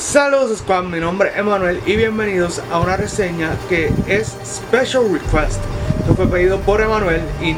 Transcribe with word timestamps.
Saludos 0.00 0.60
Squad, 0.60 0.84
mi 0.84 0.98
nombre 0.98 1.28
es 1.28 1.36
Emanuel 1.36 1.78
y 1.84 1.94
bienvenidos 1.94 2.62
a 2.72 2.80
una 2.80 2.96
reseña 2.96 3.50
que 3.68 3.92
es 4.06 4.34
Special 4.46 5.04
Request. 5.12 5.60
Que 6.06 6.14
fue 6.14 6.26
pedido 6.26 6.58
por 6.60 6.80
Emanuel 6.80 7.20
y 7.42 7.54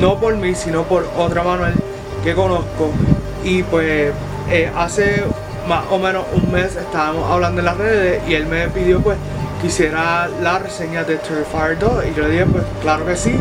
no 0.00 0.18
por 0.18 0.34
mí 0.34 0.54
sino 0.54 0.84
por 0.84 1.06
otro 1.14 1.42
Emanuel 1.42 1.74
que 2.24 2.34
conozco. 2.34 2.90
Y 3.44 3.64
pues 3.64 4.14
eh, 4.50 4.72
hace 4.74 5.24
más 5.68 5.84
o 5.90 5.98
menos 5.98 6.24
un 6.32 6.50
mes 6.50 6.74
estábamos 6.74 7.30
hablando 7.30 7.60
en 7.60 7.66
las 7.66 7.76
redes 7.76 8.22
y 8.26 8.34
él 8.34 8.46
me 8.46 8.66
pidió 8.68 9.02
pues 9.02 9.18
que 9.60 9.66
hiciera 9.66 10.28
la 10.42 10.58
reseña 10.58 11.04
de 11.04 11.16
Terrifier 11.16 11.78
2 11.78 12.06
y 12.06 12.14
yo 12.14 12.22
le 12.22 12.30
dije 12.30 12.46
pues 12.46 12.64
claro 12.80 13.04
que 13.04 13.14
sí. 13.14 13.38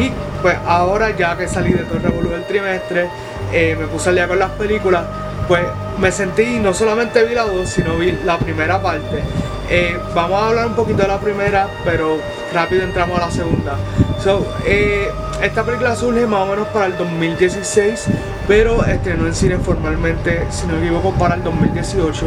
Y 0.00 0.10
pues 0.40 0.56
ahora 0.66 1.14
ya 1.14 1.36
que 1.36 1.46
salí 1.46 1.74
de 1.74 1.84
todo 1.84 1.98
el 1.98 2.04
revolú 2.04 2.30
del 2.30 2.46
trimestre 2.46 3.10
eh, 3.52 3.76
me 3.78 3.86
puse 3.86 4.08
al 4.08 4.14
día 4.14 4.26
con 4.26 4.38
las 4.38 4.50
películas 4.52 5.04
pues 5.46 5.62
me 5.98 6.10
sentí, 6.10 6.58
no 6.58 6.74
solamente 6.74 7.24
vi 7.24 7.34
la 7.34 7.44
2, 7.44 7.68
sino 7.68 7.96
vi 7.96 8.12
la 8.24 8.38
primera 8.38 8.80
parte. 8.80 9.22
Eh, 9.70 9.98
vamos 10.14 10.42
a 10.42 10.48
hablar 10.48 10.66
un 10.66 10.74
poquito 10.74 11.02
de 11.02 11.08
la 11.08 11.18
primera, 11.18 11.66
pero 11.84 12.18
rápido 12.52 12.82
entramos 12.82 13.18
a 13.18 13.26
la 13.26 13.30
segunda. 13.30 13.76
So, 14.22 14.46
eh, 14.66 15.10
esta 15.40 15.64
película 15.64 15.96
surge 15.96 16.26
más 16.26 16.40
o 16.42 16.46
menos 16.46 16.68
para 16.68 16.86
el 16.86 16.96
2016, 16.96 18.06
pero 18.46 18.84
estrenó 18.84 19.26
en 19.26 19.34
cine 19.34 19.58
formalmente, 19.58 20.44
si 20.50 20.66
no 20.66 20.74
me 20.74 20.80
equivoco, 20.80 21.12
para 21.12 21.36
el 21.36 21.42
2018. 21.42 22.26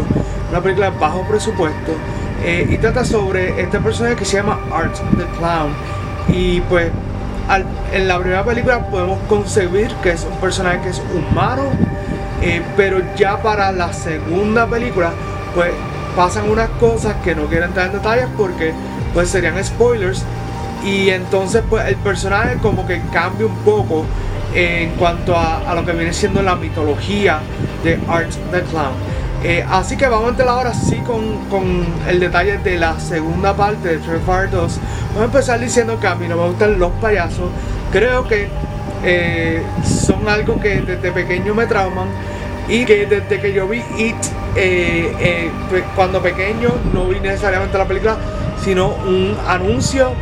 Una 0.50 0.62
película 0.62 0.90
de 0.90 0.98
bajo 0.98 1.22
presupuesto 1.28 1.94
eh, 2.44 2.68
y 2.70 2.78
trata 2.78 3.06
sobre 3.06 3.62
este 3.62 3.80
personaje 3.80 4.16
que 4.16 4.26
se 4.26 4.38
llama 4.38 4.60
Art 4.74 4.96
the 5.18 5.26
Clown. 5.38 5.74
Y 6.30 6.62
pues 6.62 6.92
en 7.94 8.08
la 8.08 8.20
primera 8.20 8.44
película 8.44 8.80
podemos 8.88 9.20
concebir 9.30 9.94
que 10.02 10.12
es 10.12 10.24
un 10.24 10.38
personaje 10.38 10.82
que 10.82 10.90
es 10.90 11.02
humano 11.14 11.70
eh, 12.42 12.62
pero 12.76 13.02
ya 13.16 13.42
para 13.42 13.72
la 13.72 13.94
segunda 13.94 14.68
película, 14.68 15.12
pues 15.54 15.72
pasan 16.16 16.50
unas 16.50 16.70
cosas 16.72 17.16
que 17.24 17.36
no 17.36 17.46
quiero 17.46 17.66
entrar 17.66 17.88
en 17.88 17.94
detalles 17.94 18.28
porque 18.38 18.74
pues 19.14 19.30
serían 19.30 19.64
spoilers. 19.64 20.24
Y 20.84 21.10
entonces 21.10 21.64
pues 21.70 21.88
el 21.88 21.96
personaje 21.96 22.58
como 22.62 22.86
que 22.86 23.02
cambia 23.12 23.46
un 23.48 23.56
poco 23.58 24.06
en 24.54 24.92
cuanto 24.92 25.36
a, 25.36 25.74
lo 25.76 25.86
que 25.86 25.92
viene 25.92 26.14
siendo 26.14 26.42
la 26.42 26.56
mitología 26.56 27.40
de 27.84 28.00
Art 28.08 28.32
the 28.52 28.62
Clown. 28.62 28.94
Eh, 29.44 29.64
así 29.70 29.96
que 29.96 30.08
vamos 30.08 30.28
a 30.28 30.30
entrar 30.30 30.50
ahora 30.50 30.74
sí 30.74 30.98
con, 31.06 31.46
con, 31.50 31.86
el 32.08 32.20
detalle 32.20 32.58
de 32.60 32.80
la 32.80 33.00
segunda 33.00 33.56
parte 33.56 33.90
de 33.90 33.98
Terrifier 33.98 34.50
2. 34.50 34.80
Vamos 35.10 35.22
a 35.22 35.26
empezar 35.26 35.60
diciendo 35.60 36.00
que 36.00 36.08
a 36.08 36.16
mí 36.16 36.28
no 36.28 36.38
me 36.38 36.48
gustan 36.48 36.80
los 36.80 36.92
payasos. 36.94 37.50
Creo 37.92 38.28
que 38.28 38.50
eh, 39.06 39.62
son 39.84 40.28
algo 40.28 40.60
que 40.60 40.82
desde 40.82 41.12
pequeño 41.12 41.54
me 41.54 41.68
trauman 41.68 42.08
y 42.68 42.86
que 42.86 43.06
desde 43.06 43.40
que 43.40 43.54
yo 43.54 43.68
vi 43.68 43.84
It 43.98 44.16
eh, 44.56 45.16
eh, 45.20 45.52
pues, 45.70 45.84
cuando 45.96 46.22
pequeño 46.22 46.70
no 46.92 47.08
vi 47.08 47.20
necesariamente 47.20 47.78
la 47.78 47.88
película 47.88 48.18
sino 48.64 48.88
un 48.88 49.38
anuncio 49.48 50.14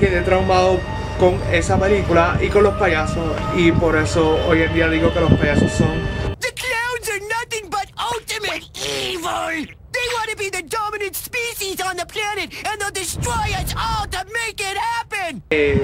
que 0.00 0.06
he 0.06 0.20
traumado 0.22 0.80
con 1.20 1.34
esa 1.52 1.78
película 1.78 2.36
y 2.42 2.48
con 2.48 2.64
los 2.64 2.74
payasos 2.74 3.22
y 3.56 3.70
por 3.70 3.96
eso 3.96 4.36
hoy 4.48 4.62
en 4.62 4.74
día 4.74 4.88
digo 4.88 5.12
que 5.14 5.20
los 5.20 5.32
payasos 5.34 5.70
son 5.70 5.92
The 6.40 6.52
clowns 6.52 7.08
are 7.08 7.20
nothing 7.20 7.70
but 7.70 7.86
ultimate 7.96 8.68
evil. 8.74 9.66
They 9.92 10.08
want 10.16 10.30
to 10.30 10.36
be 10.36 10.50
the 10.50 10.62
dominant 10.62 11.14
species 11.14 11.80
on 11.80 11.96
the 11.96 12.06
planet 12.06 12.50
and 12.66 12.80
they'll 12.80 12.90
destroy 12.90 13.54
us 13.54 13.72
all 13.76 14.08
to 14.08 14.24
make 14.32 14.58
it 14.58 14.76
happen. 14.76 15.42
Eh, 15.50 15.78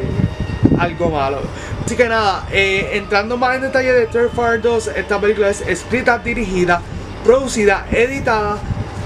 algo 0.79 1.11
malo. 1.11 1.39
Así 1.85 1.97
que 1.97 2.09
nada, 2.09 2.47
eh, 2.51 2.91
entrando 2.95 3.37
más 3.37 3.57
en 3.57 3.63
detalle 3.63 3.93
de 3.93 4.07
Terrifier 4.07 4.61
2, 4.61 4.89
esta 4.97 5.21
película 5.21 5.49
es 5.49 5.61
escrita, 5.63 6.19
dirigida, 6.19 6.81
producida, 7.25 7.87
editada 7.91 8.59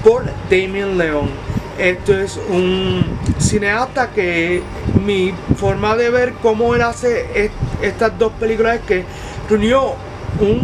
por 0.04 0.24
Damien 0.50 0.98
Leon. 0.98 1.30
Esto 1.78 2.18
es 2.18 2.38
un 2.50 3.02
cineasta 3.38 4.10
que 4.10 4.62
mi 5.04 5.32
forma 5.56 5.96
de 5.96 6.10
ver 6.10 6.34
cómo 6.42 6.74
él 6.74 6.82
hace 6.82 7.50
estas 7.80 8.18
dos 8.18 8.32
películas 8.38 8.76
es 8.76 8.82
que 8.82 9.04
reunió 9.48 9.94
un 10.40 10.62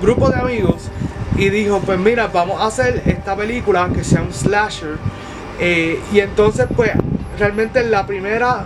grupo 0.00 0.28
de 0.28 0.36
amigos 0.36 0.90
y 1.36 1.48
dijo, 1.48 1.80
pues 1.80 1.98
mira, 1.98 2.26
vamos 2.26 2.60
a 2.60 2.66
hacer 2.66 3.02
esta 3.06 3.34
película 3.34 3.88
que 3.94 4.04
sea 4.04 4.20
un 4.20 4.32
slasher. 4.32 4.98
Eh, 5.58 6.00
y 6.12 6.20
entonces 6.20 6.66
pues 6.74 6.90
realmente 7.38 7.82
la 7.84 8.06
primera 8.06 8.64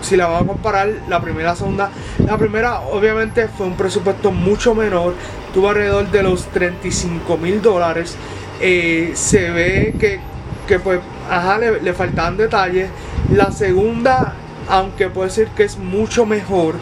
si 0.00 0.16
la 0.16 0.26
vamos 0.26 0.42
a 0.42 0.46
comparar 0.46 0.88
la 1.08 1.20
primera 1.20 1.54
segunda 1.54 1.90
la 2.26 2.38
primera 2.38 2.80
obviamente 2.80 3.48
fue 3.48 3.66
un 3.66 3.76
presupuesto 3.76 4.30
mucho 4.30 4.74
menor. 4.74 5.14
Tuvo 5.52 5.70
alrededor 5.70 6.10
de 6.10 6.22
los 6.22 6.46
35 6.46 7.36
mil 7.36 7.60
dólares. 7.60 8.16
Eh, 8.60 9.12
se 9.14 9.50
ve 9.50 9.94
que, 9.98 10.20
que 10.68 10.78
pues 10.78 11.00
ajá 11.28 11.58
le, 11.58 11.92
faltaban 11.92 12.36
detalles. 12.36 12.88
La 13.32 13.50
segunda 13.52 14.34
aunque 14.68 15.08
puedo 15.08 15.26
decir 15.26 15.48
que 15.48 15.64
es 15.64 15.76
mucho 15.76 16.24
mejor 16.26 16.76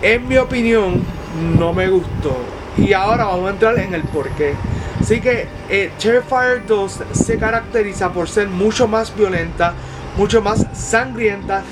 en 0.00 0.26
mi 0.26 0.36
opinión 0.36 1.04
no 1.58 1.72
me 1.72 1.88
gustó. 1.88 2.36
Y 2.76 2.92
ahora 2.92 3.26
vamos 3.26 3.48
a 3.48 3.52
entrar 3.52 3.78
en 3.78 3.94
el 3.94 4.02
porqué. 4.02 4.54
Así 5.00 5.20
que 5.20 5.46
eh, 5.68 5.92
Terrifier 6.00 6.66
2 6.66 7.00
se 7.12 7.38
caracteriza 7.38 8.12
por 8.12 8.28
ser 8.28 8.48
mucho 8.48 8.88
más 8.88 9.14
violenta 9.14 9.74
mucho 10.16 10.42
más 10.42 10.66
sangrienta 10.74 11.62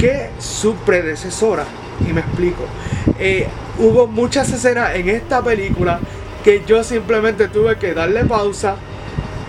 que 0.00 0.30
su 0.38 0.74
predecesora. 0.76 1.64
Y 2.08 2.12
me 2.12 2.20
explico. 2.20 2.64
Eh, 3.18 3.46
hubo 3.78 4.06
muchas 4.06 4.50
escenas 4.50 4.94
en 4.94 5.10
esta 5.10 5.42
película 5.42 6.00
que 6.42 6.64
yo 6.66 6.82
simplemente 6.82 7.48
tuve 7.48 7.76
que 7.76 7.92
darle 7.92 8.24
pausa, 8.24 8.76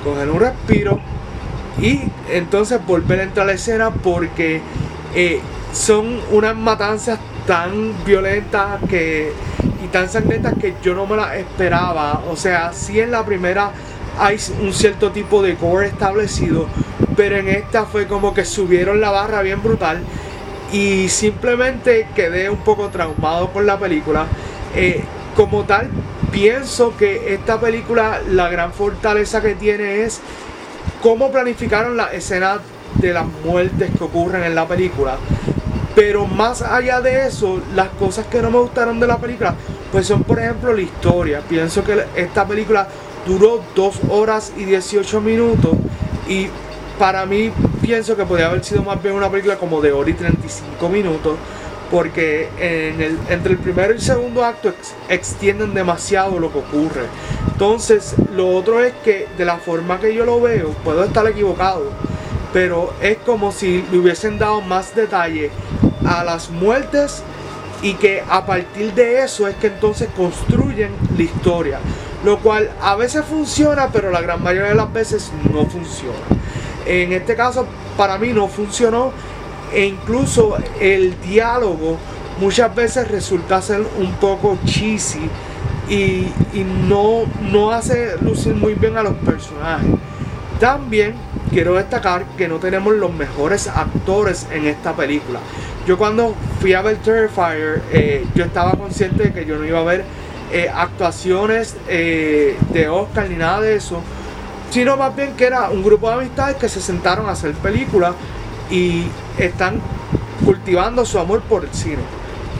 coger 0.03 0.29
un 0.29 0.40
respiro 0.41 1.00
y 1.79 2.01
entonces 2.29 2.85
volver 2.85 3.22
a 3.22 3.23
entrar 3.23 3.45
a 3.45 3.47
la 3.47 3.53
escena 3.53 3.91
porque 3.91 4.61
eh, 5.16 5.40
son 5.72 6.19
unas 6.31 6.56
matanzas 6.56 7.17
tan 7.47 7.94
violentas 8.03 8.81
que 8.90 9.31
y 9.84 9.88
tan 9.88 10.09
sangrientas 10.09 10.53
que 10.59 10.75
yo 10.84 10.94
no 10.94 11.07
me 11.07 11.16
las 11.16 11.35
esperaba. 11.35 12.23
O 12.29 12.35
sea, 12.35 12.73
si 12.73 13.00
en 13.00 13.11
la 13.11 13.25
primera 13.25 13.72
hay 14.19 14.38
un 14.61 14.73
cierto 14.73 15.11
tipo 15.11 15.41
de 15.41 15.56
gore 15.56 15.88
establecido, 15.88 16.67
pero 17.16 17.38
en 17.38 17.47
esta 17.47 17.85
fue 17.85 18.06
como 18.06 18.34
que 18.34 18.44
subieron 18.44 19.00
la 19.00 19.11
barra 19.11 19.41
bien 19.41 19.63
brutal 19.63 20.03
y 20.71 21.09
simplemente 21.09 22.07
quedé 22.15 22.49
un 22.49 22.63
poco 22.63 22.89
traumado 22.89 23.51
con 23.51 23.65
la 23.65 23.77
película. 23.77 24.25
Eh, 24.75 25.03
como 25.35 25.63
tal, 25.63 25.89
pienso 26.31 26.95
que 26.97 27.33
esta 27.33 27.59
película, 27.59 28.21
la 28.29 28.49
gran 28.49 28.73
fortaleza 28.73 29.41
que 29.41 29.55
tiene 29.55 30.03
es 30.03 30.21
cómo 31.01 31.31
planificaron 31.31 31.97
la 31.97 32.11
escena 32.13 32.59
de 32.95 33.13
las 33.13 33.25
muertes 33.45 33.91
que 33.97 34.03
ocurren 34.03 34.43
en 34.43 34.55
la 34.55 34.67
película. 34.67 35.17
Pero 35.95 36.25
más 36.25 36.61
allá 36.61 37.01
de 37.01 37.27
eso, 37.27 37.61
las 37.75 37.89
cosas 37.89 38.25
que 38.27 38.41
no 38.41 38.49
me 38.49 38.59
gustaron 38.59 38.99
de 38.99 39.07
la 39.07 39.17
película, 39.17 39.55
pues 39.91 40.07
son 40.07 40.23
por 40.23 40.39
ejemplo 40.39 40.73
la 40.73 40.81
historia. 40.81 41.41
Pienso 41.47 41.83
que 41.83 42.05
esta 42.15 42.47
película 42.47 42.87
duró 43.25 43.61
2 43.75 43.99
horas 44.09 44.53
y 44.57 44.63
18 44.63 45.19
minutos 45.21 45.75
y 46.27 46.47
para 46.97 47.25
mí 47.25 47.51
pienso 47.81 48.15
que 48.15 48.25
podría 48.25 48.47
haber 48.47 48.63
sido 48.63 48.83
más 48.83 49.01
bien 49.01 49.15
una 49.15 49.29
película 49.29 49.57
como 49.57 49.81
de 49.81 49.91
hora 49.91 50.09
y 50.09 50.13
35 50.13 50.89
minutos 50.89 51.37
porque 51.91 52.47
en 52.57 53.01
el, 53.01 53.19
entre 53.29 53.51
el 53.51 53.57
primero 53.57 53.91
y 53.91 53.97
el 53.97 54.01
segundo 54.01 54.45
acto 54.45 54.73
extienden 55.09 55.73
demasiado 55.73 56.39
lo 56.39 56.51
que 56.51 56.59
ocurre. 56.59 57.05
Entonces, 57.51 58.15
lo 58.33 58.55
otro 58.55 58.81
es 58.81 58.93
que 59.03 59.27
de 59.37 59.43
la 59.43 59.57
forma 59.57 59.99
que 59.99 60.15
yo 60.15 60.25
lo 60.25 60.39
veo, 60.39 60.69
puedo 60.85 61.03
estar 61.03 61.27
equivocado, 61.27 61.91
pero 62.53 62.93
es 63.01 63.17
como 63.17 63.51
si 63.51 63.83
le 63.91 63.97
hubiesen 63.97 64.39
dado 64.39 64.61
más 64.61 64.95
detalle 64.95 65.51
a 66.05 66.23
las 66.23 66.49
muertes 66.49 67.23
y 67.81 67.95
que 67.95 68.23
a 68.27 68.45
partir 68.45 68.93
de 68.93 69.23
eso 69.23 69.47
es 69.47 69.55
que 69.55 69.67
entonces 69.67 70.07
construyen 70.15 70.91
la 71.17 71.23
historia. 71.23 71.79
Lo 72.23 72.39
cual 72.39 72.72
a 72.81 72.95
veces 72.95 73.25
funciona, 73.25 73.89
pero 73.91 74.11
la 74.11 74.22
gran 74.22 74.41
mayoría 74.41 74.69
de 74.69 74.75
las 74.75 74.93
veces 74.93 75.31
no 75.51 75.66
funciona. 75.66 76.41
En 76.85 77.13
este 77.13 77.35
caso, 77.35 77.66
para 77.97 78.17
mí 78.17 78.29
no 78.33 78.47
funcionó 78.47 79.11
e 79.73 79.85
incluso 79.85 80.57
el 80.79 81.19
diálogo 81.22 81.97
muchas 82.39 82.73
veces 82.75 83.07
resulta 83.07 83.61
ser 83.61 83.81
un 83.99 84.11
poco 84.13 84.57
cheesy 84.66 85.29
y, 85.89 86.25
no, 86.87 87.23
no 87.51 87.72
hace 87.72 88.17
lucir 88.22 88.55
muy 88.55 88.75
bien 88.75 88.97
a 88.97 89.03
los 89.03 89.13
personajes. 89.16 89.89
También 90.59 91.16
quiero 91.49 91.75
destacar 91.75 92.25
que 92.37 92.47
no 92.47 92.57
tenemos 92.57 92.93
los 92.95 93.13
mejores 93.13 93.67
actores 93.67 94.47
en 94.51 94.67
esta 94.67 94.95
película. 94.95 95.39
Yo 95.87 95.97
cuando 95.97 96.35
fui 96.59 96.73
a 96.73 96.81
ver 96.81 96.97
Terrifier, 96.97 97.81
eh, 97.91 98.25
yo 98.35 98.45
estaba 98.45 98.72
consciente 98.73 99.23
de 99.23 99.34
que 99.34 99.45
yo 99.45 99.57
no 99.57 99.66
iba 99.66 99.79
a 99.79 99.84
ver 99.84 100.05
eh, 100.53 100.69
actuaciones 100.73 101.75
eh, 101.87 102.57
de 102.72 102.89
Oscar 102.89 103.29
ni 103.29 103.35
nada 103.35 103.61
de 103.61 103.75
eso 103.75 104.01
sino 104.72 104.97
más 104.97 105.16
bien 105.16 105.35
que 105.35 105.46
era 105.46 105.70
un 105.70 105.84
grupo 105.84 106.09
de 106.09 106.16
amistades 106.16 106.56
que 106.56 106.70
se 106.70 106.82
sentaron 106.82 107.28
a 107.28 107.34
hacer 107.34 107.53
películas 107.56 108.14
y 108.70 109.03
están 109.38 109.79
cultivando 110.46 111.06
su 111.06 111.20
amor 111.20 111.41
por 111.41 111.66
el 111.66 111.73
cine. 111.73 112.02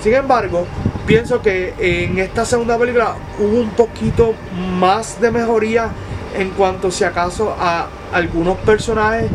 Sin 0.04 0.14
embargo, 0.14 0.68
pienso 1.08 1.42
que 1.42 1.74
en 1.80 2.20
esta 2.20 2.46
segunda 2.46 2.78
película 2.78 3.16
hubo 3.40 3.60
un 3.60 3.70
poquito 3.70 4.34
más 4.78 5.22
de 5.22 5.32
mejoría 5.32 5.90
en 6.38 6.50
cuanto 6.52 6.92
si 6.92 7.06
acaso 7.06 7.56
a 7.58 7.88
algunos 8.14 8.58
personajes, 8.58 9.30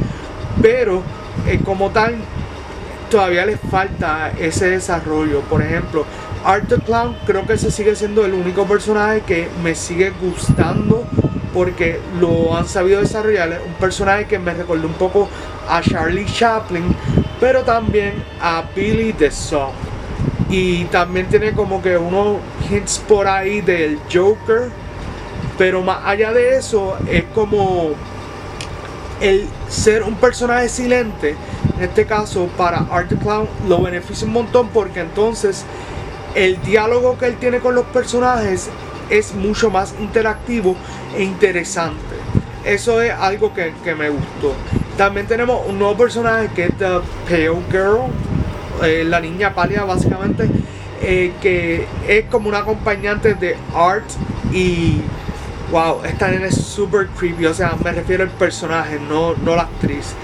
pero 0.60 1.02
eh, 1.46 1.60
como 1.64 1.90
tal 1.90 2.16
todavía 3.10 3.46
les 3.46 3.58
falta 3.60 4.32
ese 4.38 4.70
desarrollo. 4.70 5.40
Por 5.42 5.62
ejemplo, 5.62 6.04
Art 6.44 6.68
the 6.68 6.76
Clown 6.76 7.16
creo 7.26 7.46
que 7.46 7.54
ese 7.54 7.70
sigue 7.70 7.96
siendo 7.96 8.24
el 8.26 8.34
único 8.34 8.66
personaje 8.66 9.22
que 9.22 9.48
me 9.62 9.74
sigue 9.74 10.12
gustando 10.20 11.06
porque 11.56 11.98
lo 12.20 12.54
han 12.54 12.68
sabido 12.68 13.00
desarrollar. 13.00 13.62
Un 13.66 13.72
personaje 13.80 14.26
que 14.26 14.38
me 14.38 14.52
recordó 14.52 14.86
un 14.86 14.92
poco 14.92 15.26
a 15.66 15.80
Charlie 15.80 16.26
Chaplin, 16.26 16.94
pero 17.40 17.62
también 17.62 18.22
a 18.42 18.62
Billy 18.76 19.14
the 19.14 19.30
Saw. 19.30 19.70
Y 20.50 20.84
también 20.84 21.28
tiene 21.30 21.52
como 21.52 21.80
que 21.80 21.96
unos 21.96 22.36
hints 22.68 23.02
por 23.08 23.26
ahí 23.26 23.62
del 23.62 23.98
Joker. 24.12 24.68
Pero 25.56 25.80
más 25.80 26.00
allá 26.04 26.30
de 26.34 26.58
eso, 26.58 26.98
es 27.10 27.24
como 27.34 27.92
el 29.22 29.48
ser 29.70 30.02
un 30.02 30.16
personaje 30.16 30.68
silente. 30.68 31.36
En 31.78 31.84
este 31.84 32.04
caso, 32.04 32.50
para 32.58 32.80
Art 32.90 33.10
Clown 33.22 33.48
lo 33.66 33.80
beneficia 33.80 34.26
un 34.26 34.34
montón 34.34 34.68
porque 34.68 35.00
entonces 35.00 35.64
el 36.34 36.60
diálogo 36.60 37.16
que 37.16 37.24
él 37.24 37.36
tiene 37.36 37.60
con 37.60 37.74
los 37.74 37.86
personajes 37.86 38.68
es 39.08 39.34
mucho 39.34 39.70
más 39.70 39.94
interactivo 40.00 40.76
interesante. 41.18 42.16
Eso 42.64 43.00
es 43.00 43.12
algo 43.12 43.52
que, 43.54 43.72
me 43.94 44.08
gustó. 44.08 44.54
También 44.96 45.26
tenemos 45.26 45.66
un 45.66 45.78
nuevo 45.78 45.96
personaje 45.96 46.48
que 46.54 46.64
es 46.64 46.78
The 46.78 47.00
Pale 47.28 47.62
Girl, 47.70 48.10
eh, 48.82 49.04
la 49.04 49.20
niña 49.20 49.54
pálida 49.54 49.84
básicamente, 49.84 50.48
eh, 51.00 51.32
que 51.40 51.86
es 52.08 52.24
como 52.26 52.48
una 52.48 52.58
acompañante 52.58 53.34
de 53.34 53.56
Art 53.74 54.08
y 54.52 55.00
wow, 55.70 56.02
esta 56.04 56.28
nena 56.28 56.46
es 56.46 56.56
super 56.56 57.06
creepy, 57.08 57.46
o 57.46 57.54
sea, 57.54 57.74
me 57.82 57.92
refiero 57.92 58.24
al 58.24 58.30
personaje, 58.30 58.98
no, 58.98 59.34
no 59.34 59.54
la 59.54 59.62
actriz. 59.62 60.14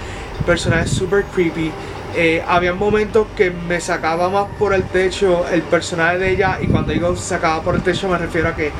Personaje 0.45 0.85
es 0.85 0.91
super 0.91 1.23
creepy. 1.23 1.71
Eh, 2.15 2.43
había 2.47 2.73
momentos 2.73 3.27
que 3.35 3.49
me 3.49 3.81
sacaba 3.81 4.29
más 4.29 4.45
por 4.59 4.73
el 4.73 4.83
techo 4.83 5.47
el 5.51 5.63
personaje 5.63 6.19
de 6.19 6.31
ella 6.31 6.59
y 6.61 6.67
cuando 6.67 6.91
digo 6.91 7.15
sacaba 7.15 7.63
por 7.63 7.73
el 7.73 7.81
techo 7.81 8.07
me 8.07 8.19
refiero 8.19 8.49
a 8.49 8.55
que 8.55 8.71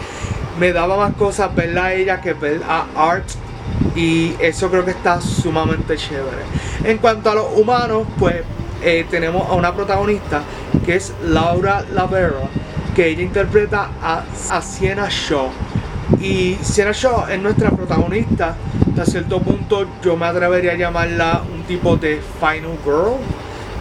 me 0.59 0.73
daba 0.73 0.97
más 0.97 1.13
cosas 1.15 1.53
verla 1.55 1.85
a 1.85 1.93
ella 1.93 2.21
que 2.21 2.33
ver 2.33 2.61
a 2.67 2.85
Art 2.95 3.25
y 3.95 4.33
eso 4.39 4.69
creo 4.69 4.85
que 4.85 4.91
está 4.91 5.21
sumamente 5.21 5.95
chévere. 5.97 6.43
En 6.83 6.97
cuanto 6.97 7.29
a 7.29 7.35
los 7.35 7.45
humanos, 7.55 8.07
pues 8.17 8.43
eh, 8.83 9.05
tenemos 9.09 9.47
a 9.49 9.53
una 9.53 9.73
protagonista 9.73 10.41
que 10.85 10.95
es 10.95 11.13
Laura 11.23 11.83
Lavera, 11.93 12.49
que 12.95 13.07
ella 13.07 13.21
interpreta 13.21 13.89
a, 14.01 14.23
a 14.49 14.61
Sienna 14.61 15.07
Shaw. 15.09 15.49
Y 16.19 16.57
Sienna 16.61 16.91
Shaw 16.91 17.29
es 17.29 17.39
nuestra 17.39 17.71
protagonista. 17.71 18.55
Hasta 18.89 19.05
cierto 19.05 19.39
punto 19.39 19.87
yo 20.03 20.15
me 20.15 20.25
atrevería 20.25 20.73
a 20.73 20.75
llamarla 20.75 21.43
un 21.51 21.63
tipo 21.63 21.95
de 21.97 22.21
Final 22.39 22.77
Girl. 22.83 23.17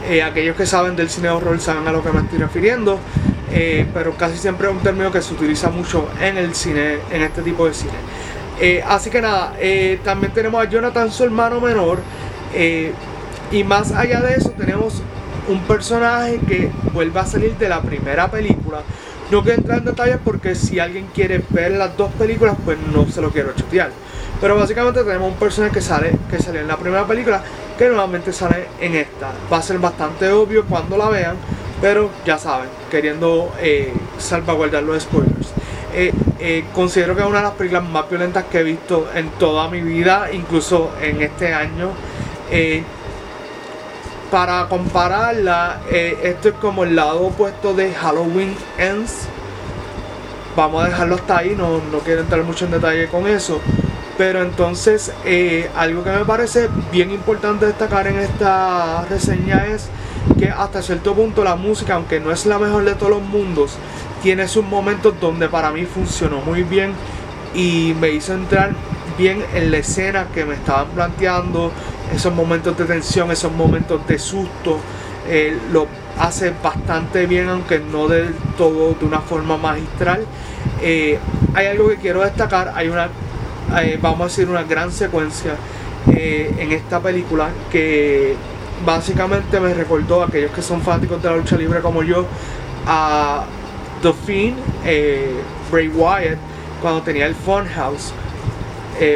Eh, 0.08 0.22
aquellos 0.22 0.56
que 0.56 0.66
saben 0.66 0.96
del 0.96 1.08
cine 1.08 1.28
horror 1.28 1.60
saben 1.60 1.86
a 1.86 1.92
lo 1.92 2.02
que 2.02 2.10
me 2.10 2.20
estoy 2.20 2.38
refiriendo. 2.38 2.98
Eh, 3.52 3.87
pero 3.93 4.16
casi 4.16 4.38
siempre 4.38 4.69
es 4.69 4.72
un 4.72 4.81
término 4.81 5.12
que 5.12 5.20
se 5.20 5.34
utiliza 5.34 5.69
mucho 5.70 6.08
en 6.20 6.38
el 6.38 6.54
cine, 6.54 6.99
en 7.10 7.22
este 7.22 7.43
tipo 7.43 7.66
de 7.66 7.75
cine. 7.75 7.93
Eh, 8.60 8.82
así 8.87 9.10
que 9.10 9.20
nada, 9.20 9.52
también 10.04 10.32
tenemos 10.32 10.64
a 10.64 10.69
Jonathan, 10.69 11.10
su 11.10 11.25
hermano 11.25 11.60
menor. 11.60 11.99
y 13.50 13.64
más 13.64 13.93
allá 13.93 14.20
de 14.20 14.34
eso, 14.34 14.50
tenemos 14.50 15.02
un 15.49 15.60
personaje 15.60 16.38
que 16.46 16.70
vuelve 16.93 17.20
a 17.20 17.26
salir 17.26 17.56
de 17.56 17.69
la 17.69 17.81
primera 17.82 18.31
película. 18.31 18.82
No 19.31 19.43
quiero 19.43 19.58
entrar 19.58 19.78
en 19.78 19.87
detalles 19.87 20.19
porque 20.22 20.55
si 20.55 20.78
alguien 20.78 21.06
quiere 21.14 21.43
ver 21.50 21.72
las 21.72 21.96
dos 21.96 22.12
películas, 22.12 22.56
pues 22.64 22.78
no 22.93 23.08
se 23.08 23.20
lo 23.20 23.31
quiero 23.31 23.52
chutear. 23.55 23.90
Pero 24.40 24.56
básicamente 24.56 25.02
tenemos 25.05 25.32
un 25.32 25.38
personaje 25.38 25.72
que 25.72 25.81
sale, 25.81 26.12
que 26.31 26.38
sale 26.38 26.60
en 26.60 26.69
la 26.69 26.76
primera 26.76 27.06
película, 27.06 27.43
que 27.78 27.88
nuevamente 27.88 28.32
sale 28.32 28.66
en 28.81 28.96
esta. 28.96 29.31
Va 29.50 29.58
a 29.58 29.62
ser 29.62 29.78
bastante 29.78 30.31
obvio 30.31 30.64
cuando 30.64 30.96
la 30.96 31.08
vean, 31.08 31.37
pero 31.82 32.11
ya 32.25 32.38
saben, 32.38 32.69
queriendo 32.93 33.52
eh, 33.61 33.93
salvaguardar 34.17 34.84
los 34.84 35.02
spoilers. 35.02 35.49
Eh, 35.93 36.12
eh, 36.38 36.64
considero 36.73 37.14
que 37.17 37.23
es 37.23 37.26
una 37.26 37.38
de 37.38 37.44
las 37.44 37.55
películas 37.55 37.82
más 37.82 38.08
violentas 38.08 38.44
que 38.44 38.61
he 38.61 38.62
visto 38.62 39.08
en 39.14 39.29
toda 39.31 39.69
mi 39.69 39.81
vida, 39.81 40.29
incluso 40.32 40.93
en 41.02 41.20
este 41.20 41.52
año. 41.52 41.90
para 44.31 44.67
compararla, 44.69 45.81
esto 45.90 46.49
es 46.50 46.55
como 46.55 46.84
el 46.84 46.96
lado 46.96 47.26
opuesto 47.26 47.75
de 47.75 47.93
Halloween 47.93 48.56
Ends 48.79 49.29
vamos 50.56 50.84
a 50.84 50.88
dejarlo 50.88 51.17
hasta 51.17 51.38
ahí, 51.38 51.55
no, 51.56 51.82
no 51.90 51.99
quiero 51.99 52.23
entrar 52.23 52.43
mucho 52.43 52.64
en 52.67 52.70
detalle 52.70 53.08
con 53.08 53.26
eso. 53.26 53.61
Pero 54.17 54.43
entonces, 54.43 55.12
algo 55.76 56.05
que 56.05 56.11
me 56.11 56.25
parece 56.25 56.69
bien 56.90 57.11
importante 57.11 57.67
destacar 57.67 58.06
en 58.06 58.19
esta 58.19 59.05
reseña 59.11 59.67
es 59.67 59.90
que 60.38 60.48
hasta 60.48 60.82
cierto 60.82 61.14
punto 61.14 61.44
la 61.44 61.56
música, 61.56 61.94
aunque 61.94 62.20
no 62.20 62.30
es 62.30 62.46
la 62.46 62.58
mejor 62.58 62.84
de 62.84 62.94
todos 62.94 63.10
los 63.10 63.22
mundos, 63.22 63.76
tiene 64.22 64.48
sus 64.48 64.64
momentos 64.64 65.14
donde 65.20 65.48
para 65.48 65.70
mí 65.70 65.84
funcionó 65.84 66.40
muy 66.40 66.62
bien 66.62 66.92
y 67.54 67.94
me 68.00 68.10
hizo 68.10 68.32
entrar 68.32 68.72
bien 69.19 69.44
en 69.54 69.70
la 69.70 69.78
escena 69.78 70.26
que 70.32 70.44
me 70.44 70.54
estaban 70.54 70.88
planteando, 70.88 71.70
esos 72.14 72.32
momentos 72.32 72.76
de 72.76 72.84
tensión, 72.84 73.30
esos 73.30 73.52
momentos 73.52 74.06
de 74.06 74.19
susto. 74.19 74.78
Eh, 75.28 75.56
lo 75.72 75.86
hace 76.19 76.52
bastante 76.62 77.26
bien, 77.26 77.48
aunque 77.48 77.78
no 77.78 78.08
del 78.08 78.34
todo 78.56 78.94
de 78.94 79.04
una 79.04 79.20
forma 79.20 79.56
magistral. 79.56 80.24
Eh, 80.80 81.19
hay 81.54 81.66
algo 81.66 81.88
que 81.88 81.96
quiero 81.96 82.22
destacar, 82.22 82.72
hay 82.74 82.88
una, 82.88 83.08
eh, 83.80 83.98
vamos 84.00 84.20
a 84.20 84.24
decir, 84.24 84.48
una 84.48 84.62
gran 84.64 84.90
secuencia 84.92 85.54
eh, 86.12 86.54
en 86.58 86.72
esta 86.72 87.00
película 87.00 87.50
que 87.70 88.34
básicamente 88.84 89.61
me 89.61 89.75
recordó 89.75 90.23
a 90.23 90.26
aquellos 90.26 90.50
que 90.52 90.62
son 90.62 90.81
fanáticos 90.81 91.23
de 91.23 91.31
la 91.31 91.37
lucha 91.37 91.56
libre 91.56 91.81
como 91.81 92.02
yo 92.02 92.26
a 92.87 93.44
The 94.02 94.12
Fiend, 94.12 94.58
Bray 95.70 95.88
Wyatt, 95.88 96.38
cuando 96.81 97.02
tenía 97.02 97.26
el 97.26 97.34
Funhouse. 97.34 98.12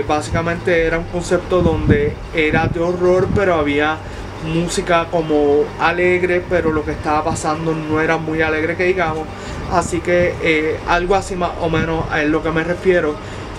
básicamente 0.07 0.87
era 0.87 0.99
un 0.99 1.05
concepto 1.07 1.63
donde 1.63 2.15
era 2.35 2.69
de 2.69 2.81
horror, 2.81 3.29
pero 3.35 3.55
había 3.55 3.99
música 4.47 5.07
como 5.11 5.65
alegre, 5.81 6.43
pero 6.49 6.73
lo 6.73 6.85
que 6.85 6.93
estaba 6.93 7.25
pasando 7.25 7.75
no 7.75 8.01
era 8.01 8.17
muy 8.17 8.43
alegre 8.43 8.77
que 8.77 8.85
digamos. 8.85 9.27
Así 9.73 10.01
que 10.01 10.35
eh, 10.43 10.79
algo 10.89 11.15
así 11.15 11.35
más 11.37 11.51
o 11.61 11.69
menos 11.69 12.05
a 12.11 12.23
lo 12.23 12.43
que 12.43 12.51
me 12.51 12.65
refiero. 12.65 13.15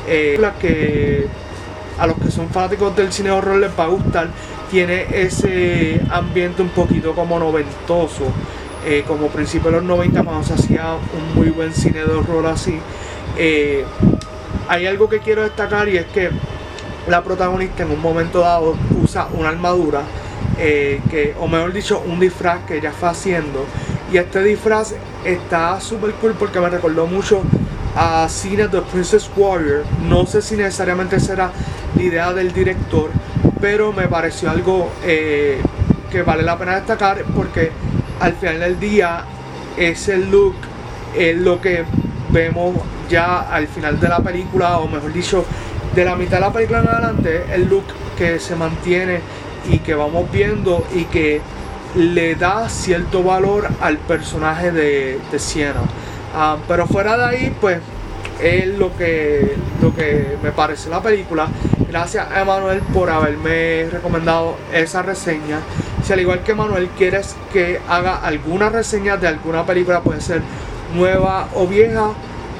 Eh, 0.07 0.37
la 0.39 0.53
que 0.53 1.27
a 1.99 2.07
los 2.07 2.17
que 2.17 2.31
son 2.31 2.49
fanáticos 2.49 2.95
del 2.95 3.11
cine 3.11 3.31
horror 3.31 3.57
les 3.57 3.71
va 3.77 3.85
a 3.85 3.87
gustar. 3.87 4.29
Tiene 4.69 5.07
ese 5.11 6.01
ambiente 6.09 6.61
un 6.61 6.69
poquito 6.69 7.13
como 7.13 7.39
noventoso. 7.39 8.25
Eh, 8.85 9.03
como 9.05 9.27
principio 9.27 9.69
de 9.69 9.77
los 9.77 9.85
90 9.85 10.23
cuando 10.23 10.43
se 10.43 10.53
hacía 10.53 10.93
un 10.93 11.35
muy 11.35 11.49
buen 11.49 11.73
cine 11.73 12.05
de 12.05 12.13
horror 12.13 12.45
así. 12.45 12.79
hay 14.69 14.85
algo 14.85 15.09
que 15.09 15.19
quiero 15.19 15.43
destacar 15.43 15.89
y 15.89 15.97
es 15.97 16.05
que 16.05 16.29
la 17.07 17.23
protagonista 17.23 17.83
en 17.83 17.91
un 17.91 18.01
momento 18.01 18.41
dado 18.41 18.75
usa 19.01 19.27
una 19.33 19.49
armadura 19.49 20.03
eh, 20.59 21.01
que, 21.09 21.35
o 21.39 21.47
mejor 21.47 21.71
dicho, 21.71 22.01
un 22.05 22.19
disfraz 22.19 22.65
que 22.65 22.77
ella 22.77 22.91
fue 22.91 23.09
haciendo. 23.09 23.65
Y 24.11 24.17
este 24.17 24.43
disfraz 24.43 24.95
está 25.23 25.79
súper 25.79 26.13
cool 26.13 26.33
porque 26.37 26.59
me 26.59 26.69
recordó 26.69 27.05
mucho 27.07 27.43
a 27.95 28.27
Cine 28.29 28.67
The 28.67 28.81
Princess 28.81 29.29
Warrior. 29.35 29.83
No 30.07 30.25
sé 30.25 30.41
si 30.41 30.55
necesariamente 30.55 31.19
será 31.19 31.51
la 31.97 32.03
idea 32.03 32.33
del 32.33 32.53
director, 32.53 33.09
pero 33.59 33.91
me 33.91 34.07
pareció 34.07 34.49
algo 34.49 34.91
eh, 35.03 35.59
que 36.11 36.21
vale 36.21 36.43
la 36.43 36.57
pena 36.57 36.75
destacar 36.75 37.23
porque 37.35 37.71
al 38.19 38.33
final 38.33 38.59
del 38.59 38.79
día 38.79 39.25
ese 39.77 40.17
look 40.17 40.55
es 41.17 41.35
lo 41.35 41.59
que 41.59 41.83
vemos 42.29 42.75
ya 43.09 43.41
al 43.41 43.67
final 43.67 43.99
de 43.99 44.09
la 44.09 44.19
película, 44.19 44.77
o 44.79 44.87
mejor 44.87 45.13
dicho, 45.13 45.45
de 45.95 46.05
la 46.05 46.15
mitad 46.15 46.37
de 46.37 46.41
la 46.41 46.53
película 46.53 46.79
en 46.79 46.87
adelante, 46.87 47.45
el 47.53 47.67
look 47.69 47.85
que 48.17 48.39
se 48.39 48.55
mantiene 48.55 49.19
y 49.69 49.79
que 49.79 49.95
vamos 49.95 50.31
viendo 50.31 50.85
y 50.93 51.05
que 51.05 51.41
le 51.95 52.35
da 52.35 52.69
cierto 52.69 53.23
valor 53.23 53.67
al 53.81 53.97
personaje 53.97 54.71
de, 54.71 55.19
Siena. 55.37 55.81
Ah, 56.35 56.57
pero 56.67 56.85
fuera 56.85 57.17
de 57.17 57.23
ahí, 57.23 57.55
pues 57.59 57.79
es 58.41 58.67
lo 58.77 58.95
que, 58.95 59.55
lo 59.81 59.95
que 59.95 60.37
me 60.43 60.51
parece 60.51 60.89
la 60.89 61.01
película. 61.01 61.47
Gracias 61.89 62.27
a 62.29 62.41
Emanuel 62.41 62.81
por 62.93 63.09
haberme 63.09 63.87
recomendado 63.89 64.57
esa 64.73 65.01
reseña. 65.01 65.59
Si 66.03 66.13
al 66.13 66.19
igual 66.19 66.43
que 66.43 66.53
Manuel 66.53 66.89
quieres 66.97 67.35
que 67.53 67.79
haga 67.87 68.17
alguna 68.17 68.69
reseña 68.69 69.17
de 69.17 69.27
alguna 69.27 69.65
película, 69.65 70.01
puede 70.01 70.21
ser 70.21 70.41
nueva 70.93 71.47
o 71.55 71.65
vieja, 71.65 72.11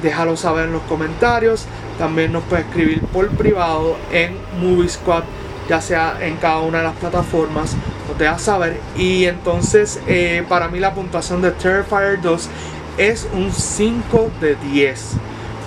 déjalo 0.02 0.36
saber 0.36 0.66
en 0.66 0.72
los 0.72 0.82
comentarios. 0.82 1.66
También 1.98 2.32
nos 2.32 2.44
puede 2.44 2.62
escribir 2.62 3.02
por 3.02 3.28
privado 3.30 3.96
en 4.12 4.36
Movie 4.60 4.88
Squad 4.88 5.24
ya 5.68 5.80
sea 5.80 6.16
en 6.20 6.36
cada 6.36 6.60
una 6.60 6.78
de 6.78 6.84
las 6.84 6.96
plataformas, 6.96 7.76
nos 8.08 8.18
deja 8.18 8.38
saber. 8.38 8.80
Y 8.96 9.26
entonces, 9.26 10.00
eh, 10.06 10.42
para 10.48 10.68
mí, 10.68 10.80
la 10.80 10.94
puntuación 10.94 11.42
de 11.42 11.50
Terrifier 11.52 12.20
2 12.20 12.48
es 12.96 13.28
un 13.34 13.52
5 13.52 14.30
de 14.40 14.56
10. 14.56 15.12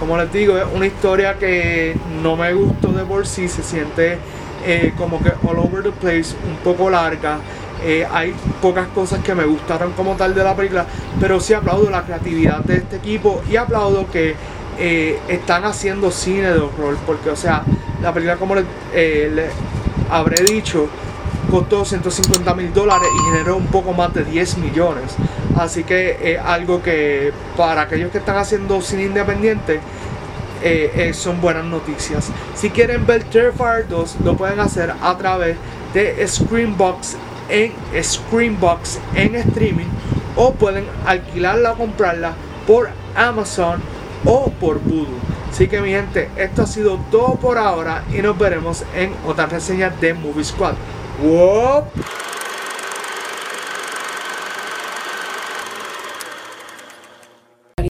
Como 0.02 0.18
les 0.18 0.34
digo, 0.34 0.58
es 0.58 0.66
una 0.74 0.88
historia 0.88 1.38
que 1.38 1.96
no 2.24 2.36
me 2.36 2.52
gustó 2.56 2.92
de 2.92 3.06
por 3.06 3.28
sí, 3.28 3.48
se 3.48 3.62
siente 3.62 4.18
eh, 4.66 4.94
como 4.98 5.22
que 5.22 5.30
all 5.48 5.60
over 5.60 5.84
the 5.84 5.92
place, 5.92 6.36
un 6.44 6.56
poco 6.64 6.90
larga. 6.90 7.38
Eh, 7.84 8.08
hay 8.12 8.34
pocas 8.64 8.88
cosas 8.88 9.24
que 9.24 9.36
me 9.36 9.46
gustaron 9.46 9.92
como 9.92 10.16
tal 10.16 10.34
de 10.34 10.44
la 10.44 10.56
película, 10.56 10.88
pero 11.20 11.40
sí 11.40 11.54
aplaudo 11.54 11.92
la 11.92 12.02
creatividad 12.02 12.64
de 12.64 12.78
este 12.78 12.96
equipo 12.96 13.44
y 13.48 13.58
aplaudo 13.58 14.10
que 14.10 14.34
eh, 14.80 15.20
están 15.28 15.66
haciendo 15.66 16.10
cine 16.10 16.52
de 16.52 16.60
horror, 16.60 16.98
porque 17.06 17.30
o 17.30 17.36
sea, 17.36 17.62
la 18.02 18.12
película 18.12 18.38
como 18.38 18.56
les, 18.56 18.66
habré 20.10 20.44
dicho, 20.44 20.88
costó 21.52 21.86
150 21.86 22.56
mil 22.56 22.74
dólares 22.74 23.08
y 23.20 23.32
generó 23.34 23.56
un 23.56 23.68
poco 23.68 23.94
más 23.94 24.12
de 24.16 24.24
10 24.26 24.58
millones. 24.58 25.16
Así 25.58 25.84
que 25.84 26.34
es 26.34 26.40
algo 26.40 26.82
que 26.82 27.32
para 27.58 27.82
aquellos 27.82 28.12
que 28.12 28.18
están 28.20 28.38
haciendo 28.38 28.82
cine 28.82 29.04
independiente 29.04 29.80
son 31.14 31.42
buenas 31.42 31.66
noticias. 31.66 32.30
Si 32.56 32.70
quieren 32.70 33.06
ver 33.06 33.24
Terrifier 33.24 33.88
2, 33.88 34.18
lo 34.24 34.38
pueden 34.38 34.60
hacer 34.60 34.94
a 35.02 35.18
través 35.18 35.58
de 35.94 36.28
Screenbox 36.28 37.18
en 37.50 37.74
Screenbox 38.02 39.00
en 39.16 39.36
streaming 39.36 39.88
o 40.36 40.54
pueden 40.54 40.86
alquilarla 41.06 41.74
o 41.74 41.78
comprarla 41.78 42.34
por 42.66 42.90
Amazon 43.16 43.82
o 44.24 44.52
por 44.52 44.80
Voodoo. 44.80 45.20
Así 45.52 45.68
que 45.68 45.82
mi 45.82 45.90
gente, 45.90 46.30
esto 46.38 46.62
ha 46.62 46.68
sido 46.68 46.98
todo 47.12 47.36
por 47.36 47.58
ahora 47.58 48.04
y 48.14 48.22
nos 48.22 48.38
veremos 48.38 48.86
en 48.96 49.14
otra 49.28 49.48
reseña 49.48 49.90
de 49.90 50.14
Movie 50.14 50.46
Squad. 50.46 50.76
¡Wow! 51.22 51.86